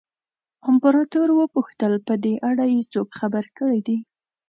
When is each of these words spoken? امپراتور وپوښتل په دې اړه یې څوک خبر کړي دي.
امپراتور 0.69 1.27
وپوښتل 1.39 1.93
په 2.07 2.13
دې 2.23 2.33
اړه 2.49 2.65
یې 2.73 2.81
څوک 2.93 3.07
خبر 3.19 3.45
کړي 3.57 3.79
دي. 3.87 3.97